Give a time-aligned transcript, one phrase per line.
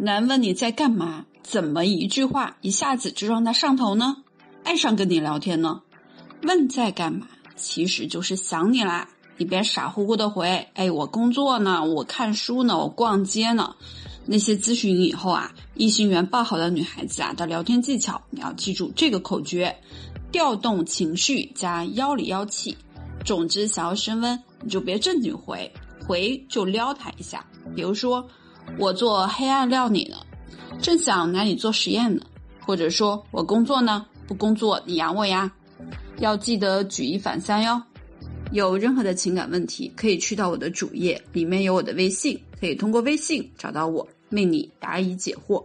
[0.00, 4.18] 男问你在干嘛，怎么一句话一下子就让他上头呢？
[4.62, 5.82] 爱上跟你聊天呢？
[6.42, 9.08] 问在干嘛，其实就是想你啦。
[9.38, 13.74] 你别傻乎乎的回，哎，我工作呢，我看书呢，我逛街呢。
[14.24, 19.76] 那些咨询以后啊，异性缘爆好的女孩子啊的聊天技巧，你要记住这个口诀：
[20.30, 22.76] 调动情绪加妖里妖气。
[23.24, 25.72] 总之，想要升温，你就别正经回，
[26.06, 27.44] 回就撩他一下。
[27.74, 28.28] 比如说，
[28.76, 30.16] 我做黑暗料理呢，
[30.80, 32.22] 正想拿你做实验呢。
[32.60, 35.50] 或者说我工作呢，不工作你养我呀。
[36.18, 37.80] 要记得举一反三哟。
[38.52, 44.06] 有任何的情感问题，可以去到我的主页，里面有我的微信，可以通过微信找到我。
[44.30, 45.64] 为你答疑解惑。